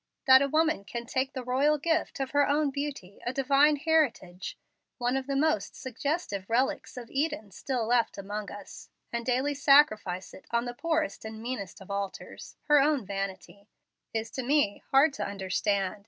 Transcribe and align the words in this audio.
That 0.25 0.41
a 0.41 0.47
woman 0.49 0.83
can 0.83 1.05
take 1.05 1.33
the 1.33 1.43
royal 1.43 1.77
gift 1.77 2.19
of 2.19 2.31
her 2.31 2.47
own 2.47 2.71
beauty, 2.71 3.19
a 3.23 3.31
divine 3.31 3.75
heritage, 3.75 4.57
one 4.97 5.15
of 5.15 5.27
the 5.27 5.35
most 5.35 5.75
suggestive 5.75 6.49
relics 6.49 6.97
of 6.97 7.11
Eden 7.11 7.51
still 7.51 7.85
left 7.85 8.17
among 8.17 8.49
us, 8.49 8.89
and 9.13 9.23
daily 9.23 9.53
sacrifice 9.53 10.33
it 10.33 10.47
on 10.49 10.65
the 10.65 10.73
poorest 10.73 11.23
and 11.23 11.39
meanest 11.39 11.81
of 11.81 11.91
altars 11.91 12.55
her 12.63 12.79
own 12.81 13.05
vanity 13.05 13.67
is 14.11 14.31
to 14.31 14.41
me 14.41 14.81
hard 14.89 15.13
to 15.13 15.23
understand. 15.23 15.99